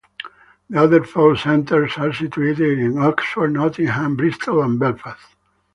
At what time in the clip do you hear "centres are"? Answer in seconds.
1.35-2.11